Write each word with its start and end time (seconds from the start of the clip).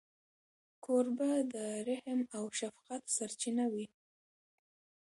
کوربه 0.85 1.31
د 1.53 1.55
رحم 1.87 2.19
او 2.37 2.43
شفقت 2.59 3.01
سرچینه 3.15 3.65
وي. 3.73 3.85